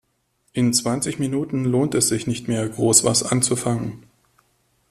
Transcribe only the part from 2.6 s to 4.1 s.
groß was anzufangen.